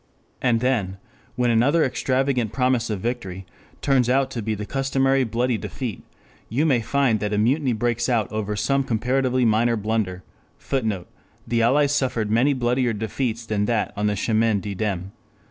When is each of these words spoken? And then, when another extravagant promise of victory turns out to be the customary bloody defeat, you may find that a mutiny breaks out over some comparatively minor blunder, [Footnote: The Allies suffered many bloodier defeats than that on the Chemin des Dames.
And 0.41 0.61
then, 0.61 0.97
when 1.35 1.51
another 1.51 1.83
extravagant 1.83 2.51
promise 2.51 2.89
of 2.89 3.01
victory 3.01 3.45
turns 3.83 4.09
out 4.09 4.31
to 4.31 4.41
be 4.41 4.55
the 4.55 4.65
customary 4.65 5.23
bloody 5.23 5.59
defeat, 5.59 6.01
you 6.49 6.65
may 6.65 6.81
find 6.81 7.19
that 7.19 7.33
a 7.33 7.37
mutiny 7.37 7.73
breaks 7.73 8.09
out 8.09 8.27
over 8.31 8.55
some 8.55 8.83
comparatively 8.83 9.45
minor 9.45 9.75
blunder, 9.75 10.23
[Footnote: 10.57 11.05
The 11.47 11.61
Allies 11.61 11.91
suffered 11.91 12.31
many 12.31 12.53
bloodier 12.53 12.93
defeats 12.93 13.45
than 13.45 13.65
that 13.65 13.93
on 13.95 14.07
the 14.07 14.15
Chemin 14.15 14.59
des 14.59 14.73
Dames. 14.73 15.11